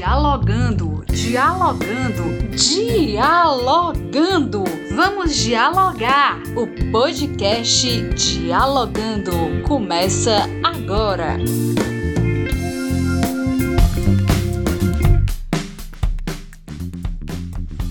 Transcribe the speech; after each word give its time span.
Dialogando, 0.00 1.04
dialogando, 1.12 2.22
dialogando. 2.56 4.64
Vamos 4.96 5.36
dialogar. 5.36 6.40
O 6.56 6.66
podcast 6.90 7.86
Dialogando 8.14 9.30
começa 9.68 10.48
agora. 10.64 11.36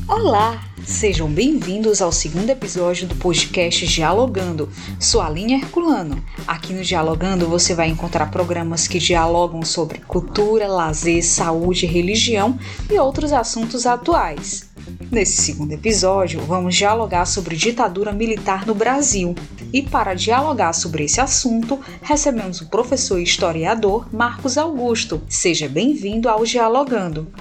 Olá, 0.07 0.60
sejam 0.90 1.30
bem-vindos 1.30 2.02
ao 2.02 2.12
segundo 2.12 2.50
episódio 2.50 3.08
do 3.08 3.16
podcast 3.16 3.86
Dialogando. 3.86 4.68
Sou 5.00 5.21
a 5.21 5.30
Herculano. 5.30 6.21
Aqui 6.48 6.74
no 6.74 6.84
Dialogando 6.84 7.48
você 7.48 7.76
vai 7.76 7.89
encontrar 7.89 8.32
programas 8.32 8.88
que 8.88 8.98
dialogam 8.98 9.62
sobre 9.62 10.00
cultura, 10.00 10.68
lazer, 10.68 11.24
saúde, 11.24 11.86
religião 11.86 12.57
e 12.89 12.98
outros 12.98 13.32
assuntos 13.32 13.86
atuais. 13.86 14.68
Nesse 15.11 15.39
segundo 15.44 15.74
episódio, 15.74 16.42
vamos 16.42 16.75
dialogar 16.75 17.25
sobre 17.25 17.56
ditadura 17.56 18.11
militar 18.11 18.66
no 18.66 18.74
Brasil. 18.74 19.36
E 19.71 19.83
para 19.83 20.16
dialogar 20.16 20.74
sobre 20.74 21.04
esse 21.04 21.21
assunto, 21.21 21.80
recebemos 22.02 22.61
o 22.61 22.68
professor 22.68 23.19
e 23.19 23.24
historiador 23.24 24.08
Marcos 24.11 24.58
Augusto. 24.58 25.21
Seja 25.30 25.69
bem-vindo 25.69 26.28
ao 26.28 26.44
Dialogando. 26.44 27.32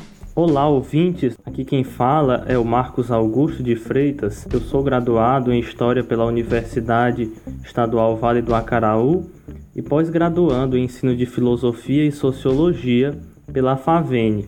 Olá, 0.40 0.68
ouvintes. 0.68 1.36
Aqui 1.44 1.64
quem 1.64 1.82
fala 1.82 2.44
é 2.46 2.56
o 2.56 2.64
Marcos 2.64 3.10
Augusto 3.10 3.60
de 3.60 3.74
Freitas. 3.74 4.46
Eu 4.52 4.60
sou 4.60 4.84
graduado 4.84 5.52
em 5.52 5.58
História 5.58 6.04
pela 6.04 6.24
Universidade 6.24 7.28
Estadual 7.64 8.16
Vale 8.16 8.40
do 8.40 8.54
Acaraú 8.54 9.28
e 9.74 9.82
pós-graduando 9.82 10.78
em 10.78 10.84
Ensino 10.84 11.16
de 11.16 11.26
Filosofia 11.26 12.04
e 12.04 12.12
Sociologia 12.12 13.18
pela 13.52 13.76
FAVENE. 13.76 14.46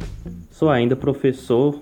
Sou 0.49 0.71
ainda 0.71 0.95
professor 0.95 1.77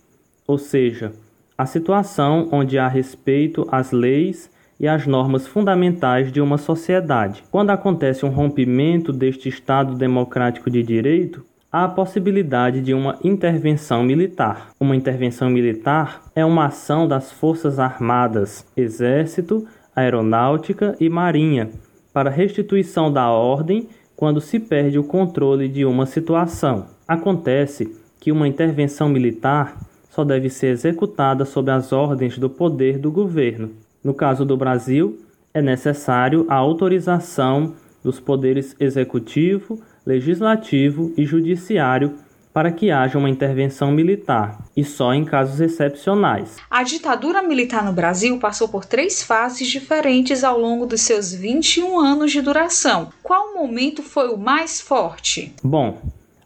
ou 0.46 0.56
seja, 0.56 1.12
a 1.56 1.66
situação 1.66 2.48
onde 2.50 2.78
há 2.78 2.88
respeito 2.88 3.66
às 3.70 3.92
leis 3.92 4.50
e 4.82 4.88
as 4.88 5.06
normas 5.06 5.46
fundamentais 5.46 6.32
de 6.32 6.40
uma 6.40 6.58
sociedade. 6.58 7.44
Quando 7.52 7.70
acontece 7.70 8.26
um 8.26 8.30
rompimento 8.30 9.12
deste 9.12 9.48
Estado 9.48 9.94
democrático 9.94 10.68
de 10.68 10.82
direito, 10.82 11.44
há 11.70 11.84
a 11.84 11.88
possibilidade 11.88 12.80
de 12.80 12.92
uma 12.92 13.16
intervenção 13.22 14.02
militar. 14.02 14.70
Uma 14.80 14.96
intervenção 14.96 15.48
militar 15.48 16.22
é 16.34 16.44
uma 16.44 16.66
ação 16.66 17.06
das 17.06 17.30
Forças 17.30 17.78
Armadas, 17.78 18.66
Exército, 18.76 19.64
Aeronáutica 19.94 20.96
e 20.98 21.08
Marinha 21.08 21.70
para 22.12 22.28
restituição 22.28 23.10
da 23.10 23.30
ordem 23.30 23.88
quando 24.14 24.40
se 24.40 24.58
perde 24.58 24.98
o 24.98 25.04
controle 25.04 25.68
de 25.68 25.84
uma 25.84 26.06
situação. 26.06 26.86
Acontece 27.08 27.96
que 28.20 28.30
uma 28.30 28.46
intervenção 28.46 29.08
militar 29.08 29.76
só 30.10 30.24
deve 30.24 30.50
ser 30.50 30.68
executada 30.68 31.44
sob 31.44 31.70
as 31.70 31.92
ordens 31.92 32.36
do 32.36 32.50
poder 32.50 32.98
do 32.98 33.10
governo. 33.10 33.70
No 34.02 34.14
caso 34.14 34.44
do 34.44 34.56
Brasil, 34.56 35.20
é 35.54 35.62
necessário 35.62 36.46
a 36.48 36.54
autorização 36.54 37.74
dos 38.02 38.18
poderes 38.18 38.74
executivo, 38.80 39.80
legislativo 40.04 41.12
e 41.16 41.24
judiciário 41.24 42.14
para 42.52 42.70
que 42.70 42.90
haja 42.90 43.16
uma 43.16 43.30
intervenção 43.30 43.90
militar, 43.90 44.58
e 44.76 44.84
só 44.84 45.14
em 45.14 45.24
casos 45.24 45.60
excepcionais. 45.60 46.56
A 46.70 46.82
ditadura 46.82 47.42
militar 47.42 47.82
no 47.82 47.92
Brasil 47.92 48.38
passou 48.38 48.68
por 48.68 48.84
três 48.84 49.22
fases 49.22 49.68
diferentes 49.68 50.44
ao 50.44 50.60
longo 50.60 50.84
dos 50.84 51.00
seus 51.00 51.32
21 51.32 51.98
anos 51.98 52.30
de 52.30 52.42
duração. 52.42 53.10
Qual 53.22 53.54
momento 53.54 54.02
foi 54.02 54.28
o 54.28 54.36
mais 54.36 54.80
forte? 54.80 55.54
Bom, 55.64 56.02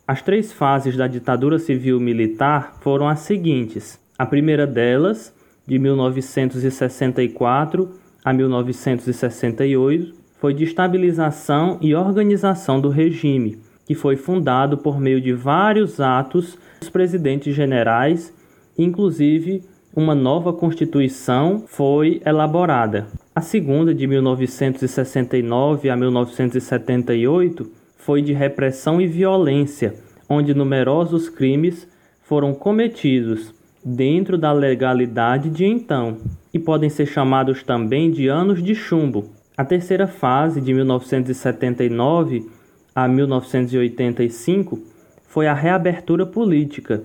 as 0.07 0.23
três 0.23 0.53
fases 0.53 0.97
da 0.97 1.09
ditadura 1.09 1.59
civil-militar 1.59 2.77
foram 2.81 3.09
as 3.09 3.21
seguintes. 3.21 3.99
A 4.17 4.25
primeira 4.25 4.67
delas 4.67 5.35
de 5.67 5.79
1964 5.79 7.91
a 8.25 8.33
1968 8.33 10.15
foi 10.39 10.55
de 10.55 10.65
estabilização 10.65 11.79
e 11.81 11.95
organização 11.95 12.81
do 12.81 12.89
regime, 12.89 13.59
que 13.85 13.95
foi 13.95 14.17
fundado 14.17 14.79
por 14.79 15.01
meio 15.01 15.21
de 15.21 15.33
vários 15.33 16.01
atos 16.01 16.59
dos 16.81 16.89
presidentes 16.89 17.55
generais, 17.55 18.33
inclusive 18.79 19.63
uma 19.95 20.15
nova 20.15 20.53
Constituição 20.53 21.65
foi 21.67 22.21
elaborada. 22.25 23.07
A 23.35 23.41
segunda, 23.41 23.95
de 23.95 24.07
1969 24.07 25.89
a 25.89 25.97
1978, 25.97 27.71
foi 27.97 28.21
de 28.21 28.33
repressão 28.33 29.01
e 29.01 29.07
violência, 29.07 29.95
onde 30.29 30.55
numerosos 30.55 31.29
crimes 31.29 31.89
foram 32.23 32.53
cometidos 32.53 33.56
dentro 33.89 34.37
da 34.37 34.51
legalidade 34.51 35.49
de 35.49 35.65
então 35.65 36.19
e 36.53 36.59
podem 36.59 36.91
ser 36.91 37.07
chamados 37.07 37.63
também 37.63 38.11
de 38.11 38.27
anos 38.27 38.61
de 38.61 38.75
chumbo. 38.75 39.31
A 39.57 39.65
terceira 39.65 40.09
fase, 40.09 40.61
de 40.61 40.75
1979 40.75 42.51
a 42.93 43.07
1985, 43.07 44.81
foi 45.29 45.47
a 45.47 45.55
reabertura 45.55 46.27
política, 46.27 47.05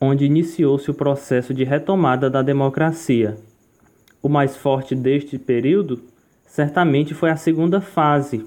onde 0.00 0.24
iniciou-se 0.24 0.88
o 0.88 0.94
processo 0.94 1.52
de 1.52 1.64
retomada 1.64 2.30
da 2.30 2.42
democracia. 2.42 3.36
O 4.22 4.28
mais 4.28 4.56
forte 4.56 4.94
deste 4.94 5.36
período 5.36 6.00
certamente 6.46 7.12
foi 7.12 7.30
a 7.30 7.36
segunda 7.36 7.80
fase, 7.80 8.44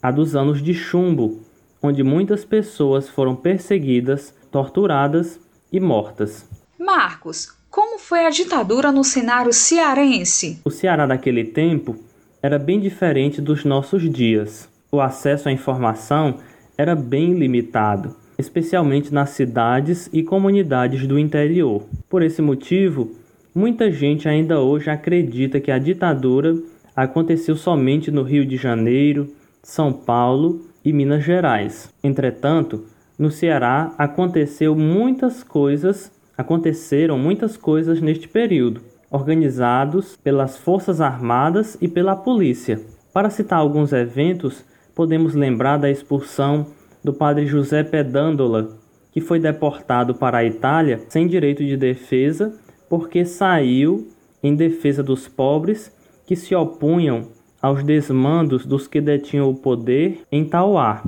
a 0.00 0.12
dos 0.12 0.36
anos 0.36 0.62
de 0.62 0.74
chumbo, 0.74 1.40
onde 1.82 2.04
muitas 2.04 2.44
pessoas 2.44 3.08
foram 3.08 3.34
perseguidas, 3.34 4.32
torturadas 4.52 5.40
e 5.72 5.80
mortas. 5.80 6.49
Marcos, 6.80 7.54
como 7.68 7.98
foi 7.98 8.24
a 8.24 8.30
ditadura 8.30 8.90
no 8.90 9.04
cenário 9.04 9.52
cearense? 9.52 10.62
O 10.64 10.70
Ceará 10.70 11.04
daquele 11.04 11.44
tempo 11.44 11.94
era 12.42 12.58
bem 12.58 12.80
diferente 12.80 13.38
dos 13.38 13.66
nossos 13.66 14.10
dias. 14.10 14.66
O 14.90 14.98
acesso 14.98 15.50
à 15.50 15.52
informação 15.52 16.38
era 16.78 16.96
bem 16.96 17.34
limitado, 17.34 18.16
especialmente 18.38 19.12
nas 19.12 19.28
cidades 19.28 20.08
e 20.10 20.22
comunidades 20.22 21.06
do 21.06 21.18
interior. 21.18 21.86
Por 22.08 22.22
esse 22.22 22.40
motivo, 22.40 23.14
muita 23.54 23.92
gente 23.92 24.26
ainda 24.26 24.58
hoje 24.58 24.88
acredita 24.88 25.60
que 25.60 25.70
a 25.70 25.78
ditadura 25.78 26.56
aconteceu 26.96 27.56
somente 27.56 28.10
no 28.10 28.22
Rio 28.22 28.46
de 28.46 28.56
Janeiro, 28.56 29.30
São 29.62 29.92
Paulo 29.92 30.64
e 30.82 30.94
Minas 30.94 31.24
Gerais. 31.24 31.92
Entretanto, 32.02 32.86
no 33.18 33.30
Ceará 33.30 33.92
aconteceu 33.98 34.74
muitas 34.74 35.42
coisas, 35.42 36.10
aconteceram 36.40 37.18
muitas 37.18 37.56
coisas 37.56 38.00
neste 38.00 38.26
período, 38.26 38.80
organizados 39.10 40.16
pelas 40.16 40.56
Forças 40.56 41.00
Armadas 41.00 41.76
e 41.80 41.88
pela 41.88 42.16
polícia. 42.16 42.80
Para 43.12 43.30
citar 43.30 43.58
alguns 43.58 43.92
eventos, 43.92 44.64
podemos 44.94 45.34
lembrar 45.34 45.76
da 45.76 45.90
expulsão 45.90 46.66
do 47.04 47.12
padre 47.12 47.46
José 47.46 47.82
Pedândola, 47.82 48.78
que 49.12 49.20
foi 49.20 49.38
deportado 49.38 50.14
para 50.14 50.38
a 50.38 50.44
Itália 50.44 51.00
sem 51.08 51.26
direito 51.26 51.64
de 51.64 51.76
defesa 51.76 52.54
porque 52.88 53.24
saiu 53.24 54.08
em 54.42 54.54
defesa 54.54 55.02
dos 55.02 55.28
pobres 55.28 55.94
que 56.26 56.36
se 56.36 56.54
opunham 56.54 57.28
aos 57.60 57.82
desmandos 57.82 58.64
dos 58.64 58.86
que 58.86 59.00
detinham 59.00 59.50
o 59.50 59.54
poder 59.54 60.22
em 60.30 60.44
Tauá 60.44 61.02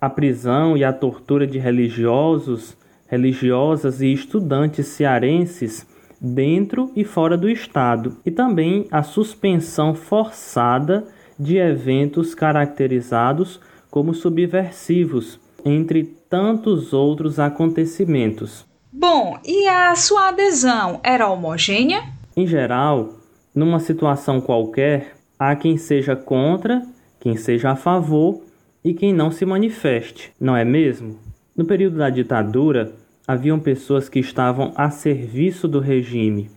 a 0.00 0.10
prisão 0.10 0.76
e 0.76 0.84
a 0.84 0.92
tortura 0.92 1.46
de 1.46 1.58
religiosos, 1.58 2.76
religiosas 3.06 4.00
e 4.00 4.12
estudantes 4.12 4.86
cearenses 4.88 5.86
dentro 6.20 6.90
e 6.96 7.04
fora 7.04 7.36
do 7.36 7.48
estado, 7.48 8.16
e 8.24 8.30
também 8.30 8.86
a 8.90 9.02
suspensão 9.02 9.94
forçada 9.94 11.04
de 11.38 11.58
eventos 11.58 12.34
caracterizados 12.34 13.60
como 13.90 14.14
subversivos, 14.14 15.38
entre 15.64 16.04
tantos 16.28 16.92
outros 16.92 17.38
acontecimentos. 17.38 18.66
Bom, 18.92 19.38
e 19.44 19.66
a 19.68 19.94
sua 19.94 20.28
adesão 20.28 21.00
era 21.02 21.28
homogênea? 21.28 22.02
Em 22.36 22.46
geral, 22.46 23.14
numa 23.54 23.78
situação 23.78 24.40
qualquer, 24.40 25.16
há 25.38 25.54
quem 25.54 25.76
seja 25.76 26.16
contra, 26.16 26.82
quem 27.20 27.36
seja 27.36 27.70
a 27.70 27.76
favor 27.76 28.42
e 28.82 28.94
quem 28.94 29.12
não 29.12 29.30
se 29.30 29.44
manifeste, 29.44 30.32
não 30.40 30.56
é 30.56 30.64
mesmo? 30.64 31.18
No 31.56 31.64
período 31.64 31.96
da 31.96 32.10
ditadura, 32.10 32.92
haviam 33.26 33.58
pessoas 33.58 34.10
que 34.10 34.18
estavam 34.18 34.74
a 34.76 34.90
serviço 34.90 35.66
do 35.66 35.80
regime. 35.80 36.50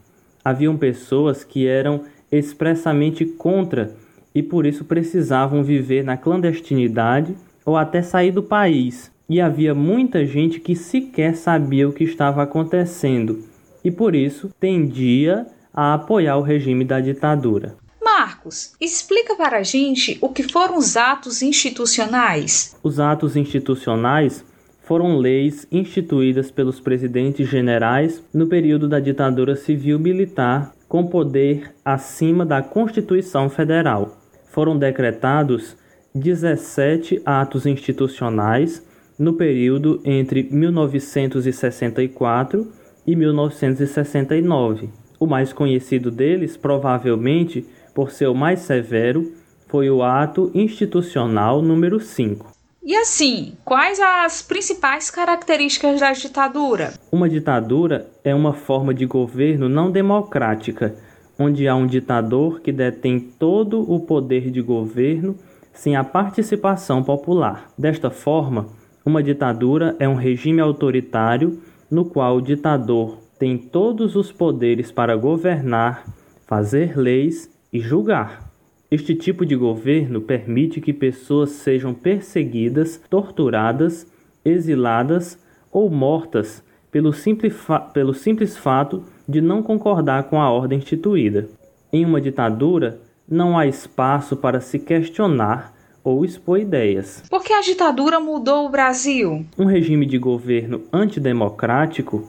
Haviam 0.43 0.77
pessoas 0.77 1.43
que 1.43 1.65
eram 1.65 2.01
expressamente 2.29 3.25
contra 3.25 3.95
e 4.35 4.43
por 4.43 4.65
isso 4.65 4.83
precisavam 4.83 5.63
viver 5.63 6.03
na 6.03 6.17
clandestinidade 6.17 7.33
ou 7.65 7.77
até 7.77 8.01
sair 8.01 8.31
do 8.31 8.43
país. 8.43 9.09
E 9.29 9.39
havia 9.39 9.73
muita 9.73 10.25
gente 10.25 10.59
que 10.59 10.75
sequer 10.75 11.35
sabia 11.35 11.87
o 11.87 11.93
que 11.93 12.03
estava 12.03 12.43
acontecendo 12.43 13.45
e 13.83 13.89
por 13.89 14.13
isso 14.15 14.49
tendia 14.59 15.47
a 15.73 15.93
apoiar 15.93 16.35
o 16.37 16.41
regime 16.41 16.83
da 16.83 16.99
ditadura. 16.99 17.77
Marcos, 18.03 18.73
explica 18.81 19.35
para 19.35 19.59
a 19.59 19.63
gente 19.63 20.17
o 20.19 20.29
que 20.29 20.43
foram 20.43 20.77
os 20.77 20.97
atos 20.97 21.41
institucionais. 21.41 22.75
Os 22.83 22.99
atos 22.99 23.37
institucionais 23.37 24.43
foram 24.89 25.17
leis 25.19 25.65
instituídas 25.71 26.49
pelos 26.49 26.79
presidentes 26.79 27.47
generais 27.47 28.25
no 28.33 28.47
período 28.47 28.89
da 28.89 28.99
ditadura 28.99 29.55
civil-militar, 29.55 30.73
com 30.87 31.05
poder 31.05 31.75
acima 31.85 32.43
da 32.43 32.63
Constituição 32.63 33.51
Federal. 33.51 34.17
Foram 34.47 34.75
decretados 34.75 35.77
17 36.15 37.21
atos 37.23 37.67
institucionais 37.67 38.83
no 39.19 39.33
período 39.33 40.01
entre 40.03 40.41
1964 40.49 42.67
e 43.05 43.15
1969. 43.15 44.89
O 45.19 45.27
mais 45.27 45.53
conhecido 45.53 46.09
deles, 46.09 46.57
provavelmente, 46.57 47.63
por 47.93 48.09
ser 48.09 48.25
o 48.25 48.33
mais 48.33 48.61
severo, 48.61 49.33
foi 49.67 49.87
o 49.91 50.01
ato 50.01 50.49
institucional 50.55 51.61
número 51.61 51.99
5. 51.99 52.48
E 52.81 52.95
assim, 52.95 53.57
quais 53.65 53.99
as 53.99 54.41
principais 54.41 55.11
características 55.11 55.99
da 55.99 56.13
ditadura? 56.13 56.93
Uma 57.11 57.27
ditadura 57.27 58.09
é 58.23 58.33
uma 58.33 58.53
forma 58.53 58.93
de 58.93 59.05
governo 59.05 59.67
não 59.67 59.91
democrática, 59.91 60.95
onde 61.37 61.67
há 61.67 61.75
um 61.75 61.85
ditador 61.85 62.61
que 62.61 62.71
detém 62.71 63.19
todo 63.19 63.81
o 63.81 63.99
poder 63.99 64.49
de 64.49 64.61
governo 64.61 65.35
sem 65.73 65.97
a 65.97 66.05
participação 66.05 67.03
popular. 67.03 67.69
Desta 67.77 68.09
forma, 68.09 68.67
uma 69.05 69.21
ditadura 69.21 69.95
é 69.99 70.07
um 70.07 70.15
regime 70.15 70.61
autoritário 70.61 71.61
no 71.91 72.05
qual 72.05 72.37
o 72.37 72.41
ditador 72.41 73.17
tem 73.37 73.57
todos 73.57 74.15
os 74.15 74.31
poderes 74.31 74.89
para 74.89 75.17
governar, 75.17 76.05
fazer 76.47 76.97
leis 76.97 77.49
e 77.73 77.79
julgar. 77.81 78.48
Este 78.91 79.13
tipo 79.13 79.45
de 79.45 79.55
governo 79.55 80.19
permite 80.19 80.81
que 80.81 80.91
pessoas 80.91 81.51
sejam 81.51 81.93
perseguidas, 81.93 82.99
torturadas, 83.07 84.07
exiladas 84.43 85.37
ou 85.71 85.91
mortas 85.91 86.63
pelo 86.91 87.13
simples, 87.13 87.53
pelo 87.93 88.15
simples 88.15 88.57
fato 88.57 89.03
de 89.27 89.41
não 89.41 89.61
concordar 89.61 90.23
com 90.23 90.41
a 90.41 90.49
ordem 90.49 90.79
instituída. 90.79 91.47
Em 91.93 92.03
uma 92.03 92.19
ditadura, 92.19 92.99
não 93.29 93.55
há 93.55 93.67
espaço 93.67 94.35
para 94.35 94.59
se 94.59 94.79
questionar 94.79 95.71
ou 96.03 96.25
expor 96.25 96.59
ideias. 96.59 97.23
Por 97.29 97.43
que 97.43 97.53
a 97.53 97.61
ditadura 97.61 98.19
mudou 98.19 98.65
o 98.65 98.69
Brasil? 98.69 99.45
Um 99.55 99.65
regime 99.65 100.07
de 100.07 100.17
governo 100.17 100.81
antidemocrático, 100.91 102.27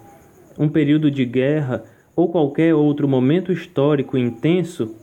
um 0.58 0.68
período 0.68 1.10
de 1.10 1.24
guerra 1.24 1.84
ou 2.14 2.30
qualquer 2.30 2.74
outro 2.74 3.08
momento 3.08 3.50
histórico 3.50 4.18
intenso 4.18 4.94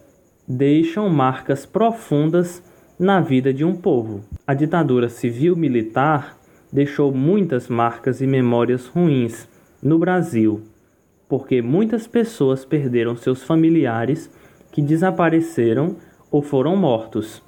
deixam 0.48 1.10
marcas 1.10 1.66
profundas 1.66 2.64
na 2.98 3.20
vida 3.20 3.54
de 3.54 3.66
um 3.66 3.76
povo. 3.76 4.22
A 4.46 4.54
ditadura 4.54 5.10
civil-militar 5.10 6.38
deixou 6.72 7.14
muitas 7.14 7.68
marcas 7.68 8.22
e 8.22 8.28
memórias 8.28 8.88
ruins 8.88 9.48
no 9.84 10.00
Brasil, 10.00 10.62
porque 11.28 11.62
muitas 11.62 12.08
pessoas 12.08 12.64
perderam 12.64 13.18
seus 13.18 13.44
familiares 13.44 14.32
que 14.72 14.82
desapareceram 14.82 15.98
ou 16.32 16.42
foram 16.42 16.78
mortos, 16.78 17.44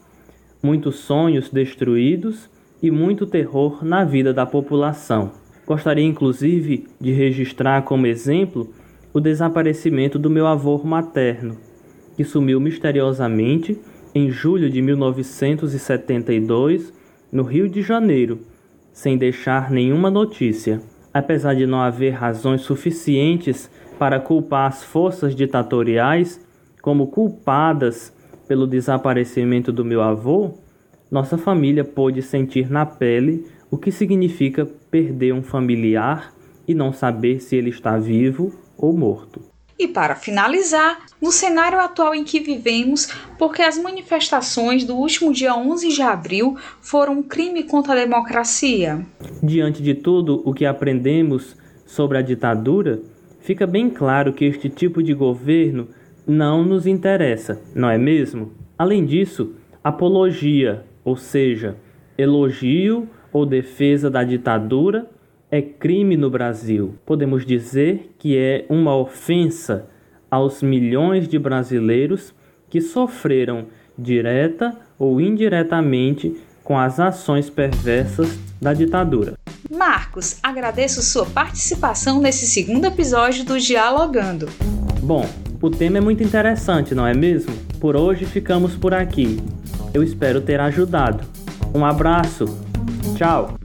muitos 0.62 0.98
sonhos 0.98 1.50
destruídos 1.50 2.50
e 2.82 2.92
muito 2.92 3.26
terror 3.26 3.84
na 3.84 4.04
vida 4.04 4.34
da 4.34 4.46
população. 4.46 5.32
Gostaria 5.66 6.06
inclusive 6.06 6.88
de 7.00 7.12
registrar 7.12 7.84
como 7.84 8.08
exemplo 8.08 8.74
o 9.14 9.20
desaparecimento 9.20 10.20
do 10.20 10.30
meu 10.30 10.48
avô 10.48 10.78
materno, 10.80 11.58
que 12.20 12.26
sumiu 12.26 12.60
misteriosamente 12.60 13.80
em 14.14 14.30
julho 14.30 14.70
de 14.70 14.82
1972 14.82 16.92
no 17.32 17.44
Rio 17.44 17.70
de 17.70 17.82
Janeiro, 17.82 18.42
sem 18.92 19.18
deixar 19.18 19.72
nenhuma 19.72 20.12
notícia. 20.12 20.82
Apesar 21.14 21.54
de 21.54 21.66
não 21.66 21.80
haver 21.80 22.10
razões 22.10 22.60
suficientes 22.60 23.72
para 23.98 24.20
culpar 24.20 24.68
as 24.68 24.84
forças 24.84 25.34
ditatoriais 25.34 26.46
como 26.82 27.08
culpadas 27.08 28.14
pelo 28.50 28.68
desaparecimento 28.68 29.72
do 29.72 29.86
meu 29.86 30.02
avô, 30.02 30.56
nossa 31.10 31.38
família 31.38 31.86
pôde 31.86 32.22
sentir 32.22 32.70
na 32.70 32.86
pele 32.86 33.48
o 33.72 33.78
que 33.78 33.94
significa 33.94 34.68
perder 34.92 35.34
um 35.34 35.42
familiar 35.42 36.34
e 36.68 36.76
não 36.76 36.92
saber 36.92 37.40
se 37.40 37.56
ele 37.56 37.70
está 37.70 37.98
vivo 37.98 38.52
ou 38.78 38.92
morto. 38.92 39.40
E 39.80 39.88
para 39.88 40.14
finalizar, 40.14 41.06
no 41.22 41.32
cenário 41.32 41.80
atual 41.80 42.14
em 42.14 42.26
que 42.26 42.42
vivemos, 42.42 43.08
porque 43.38 43.62
as 43.62 43.78
manifestações 43.78 44.84
do 44.84 44.94
último 44.94 45.32
dia 45.32 45.56
11 45.56 45.88
de 45.88 46.02
abril 46.02 46.58
foram 46.82 47.20
um 47.20 47.24
crime 47.24 47.64
contra 47.64 47.94
a 47.94 47.96
democracia. 47.96 49.06
Diante 49.42 49.82
de 49.82 49.96
tudo 49.96 50.42
o 50.44 50.54
que 50.54 50.66
aprendemos 50.66 51.56
sobre 51.86 52.18
a 52.18 52.22
ditadura, 52.22 53.02
fica 53.40 53.66
bem 53.66 53.90
claro 53.90 54.34
que 54.34 54.44
este 54.44 54.68
tipo 54.68 55.02
de 55.02 55.14
governo 55.14 55.88
não 56.28 56.66
nos 56.66 56.86
interessa, 56.86 57.62
não 57.74 57.90
é 57.90 57.98
mesmo? 57.98 58.52
Além 58.78 59.06
disso, 59.06 59.56
apologia, 59.82 60.84
ou 61.06 61.16
seja, 61.16 61.78
elogio 62.18 63.08
ou 63.32 63.46
defesa 63.46 64.10
da 64.10 64.26
ditadura, 64.26 65.10
é 65.52 65.62
crime 65.62 66.16
no 66.16 66.30
Brasil. 66.30 66.96
Podemos 67.06 67.46
dizer 67.46 68.12
que 68.18 68.38
é 68.38 68.66
uma 68.70 68.96
ofensa 68.96 69.88
aos 70.30 70.62
milhões 70.62 71.28
de 71.28 71.40
brasileiros 71.40 72.34
que 72.70 72.82
sofreram 72.82 73.66
direta 73.98 74.76
ou 74.98 75.20
indiretamente 75.20 76.38
com 76.64 76.78
as 76.78 77.00
ações 77.00 77.50
perversas 77.50 78.38
da 78.62 78.74
ditadura. 78.74 79.34
Marcos, 79.72 80.38
agradeço 80.44 81.02
sua 81.02 81.26
participação 81.26 82.22
nesse 82.22 82.46
segundo 82.46 82.86
episódio 82.86 83.44
do 83.44 83.60
Dialogando. 83.60 84.48
Bom, 85.02 85.28
o 85.62 85.70
tema 85.70 85.98
é 85.98 86.02
muito 86.02 86.24
interessante, 86.24 86.94
não 86.94 87.08
é 87.08 87.14
mesmo? 87.14 87.54
Por 87.80 87.96
hoje 87.96 88.26
ficamos 88.26 88.76
por 88.76 88.94
aqui. 88.94 89.40
Eu 89.94 90.04
espero 90.04 90.42
ter 90.42 90.60
ajudado. 90.60 91.24
Um 91.74 91.86
abraço. 91.86 92.46
Tchau. 93.16 93.59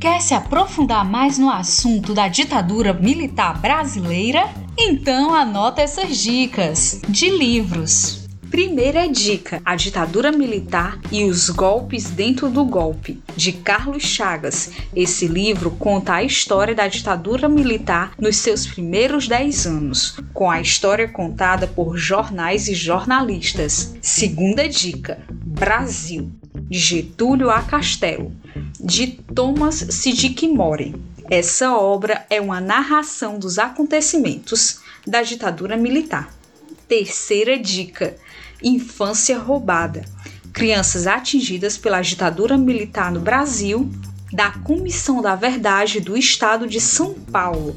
Quer 0.00 0.22
se 0.22 0.32
aprofundar 0.32 1.04
mais 1.04 1.36
no 1.36 1.50
assunto 1.50 2.14
da 2.14 2.26
ditadura 2.26 2.94
militar 2.94 3.60
brasileira? 3.60 4.48
Então 4.74 5.34
anota 5.34 5.82
essas 5.82 6.16
dicas 6.16 7.02
de 7.06 7.28
livros. 7.28 8.26
Primeira 8.50 9.06
dica: 9.06 9.60
A 9.62 9.76
ditadura 9.76 10.32
militar 10.32 10.98
e 11.12 11.24
os 11.24 11.50
golpes 11.50 12.08
dentro 12.08 12.48
do 12.48 12.64
golpe, 12.64 13.22
de 13.36 13.52
Carlos 13.52 14.02
Chagas. 14.02 14.70
Esse 14.96 15.28
livro 15.28 15.70
conta 15.72 16.14
a 16.14 16.24
história 16.24 16.74
da 16.74 16.88
ditadura 16.88 17.46
militar 17.46 18.12
nos 18.18 18.38
seus 18.38 18.66
primeiros 18.66 19.28
10 19.28 19.66
anos, 19.66 20.16
com 20.32 20.50
a 20.50 20.62
história 20.62 21.08
contada 21.08 21.66
por 21.66 21.98
jornais 21.98 22.68
e 22.68 22.74
jornalistas. 22.74 23.94
Segunda 24.00 24.66
dica: 24.66 25.22
Brasil, 25.30 26.32
de 26.70 26.78
Getúlio 26.78 27.50
a 27.50 27.60
Castelo, 27.60 28.32
de 28.82 29.08
Thomas 29.34 29.86
Siddiq 29.90 30.48
More. 30.48 30.94
Essa 31.30 31.76
obra 31.76 32.24
é 32.30 32.40
uma 32.40 32.60
narração 32.60 33.38
dos 33.38 33.58
acontecimentos 33.58 34.80
da 35.06 35.22
ditadura 35.22 35.76
militar. 35.76 36.32
Terceira 36.88 37.58
dica: 37.58 38.16
Infância 38.62 39.38
Roubada. 39.38 40.04
Crianças 40.52 41.06
atingidas 41.06 41.78
pela 41.78 42.00
ditadura 42.00 42.56
militar 42.56 43.12
no 43.12 43.20
Brasil, 43.20 43.88
da 44.32 44.50
Comissão 44.50 45.22
da 45.22 45.36
Verdade 45.36 46.00
do 46.00 46.16
Estado 46.16 46.66
de 46.66 46.80
São 46.80 47.14
Paulo, 47.14 47.76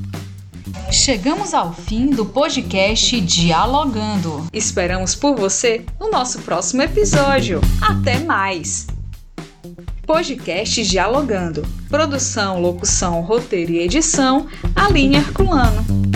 Chegamos 0.91 1.55
ao 1.55 1.73
fim 1.73 2.11
do 2.11 2.27
podcast 2.27 3.21
Dialogando. 3.21 4.47
Esperamos 4.53 5.15
por 5.15 5.37
você 5.37 5.85
no 6.01 6.11
nosso 6.11 6.41
próximo 6.41 6.83
episódio. 6.83 7.61
Até 7.81 8.19
mais! 8.19 8.89
Podcast 10.05 10.85
Dialogando. 10.85 11.63
Produção, 11.89 12.61
locução, 12.61 13.21
roteiro 13.21 13.71
e 13.73 13.79
edição, 13.79 14.49
Aline 14.75 15.17
Herculano. 15.17 16.10